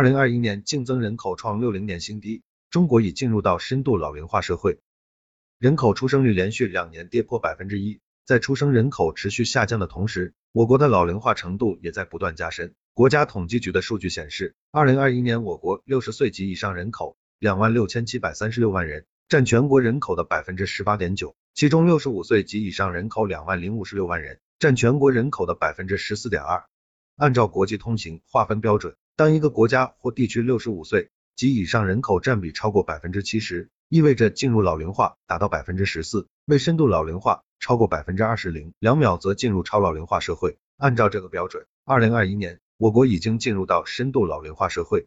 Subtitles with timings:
[0.00, 4.78] 二零二一年净增人口创六零年新低，中国已进入到深度老龄化社会，
[5.58, 8.00] 人口出生率连续两年跌破百分之一。
[8.24, 12.72] 在出生人口持续下降的同时，我国的老龄化程度也在不断加深。
[12.94, 26.64] 国家统计局的数据显示，二零二一年我国六十岁及以上人口两万六千七百三十六万人，占全国人口的百分之十八点九，其中六十五岁及以上人口两万零五十六万人，占全国人口的百分之十四点二。
[27.16, 28.96] 按照国际通行划分标准。
[29.20, 40.56] 当一个国家或地区六十五岁及以上人口占比超过百分之七十，意味着进入老龄化达到百分之十四；未深度老龄化超过百分之二十零两秒，则进入超老龄化社会。
[40.78, 45.06] 按照这个标准，二零二一年我国已经进入到深度老龄化社会。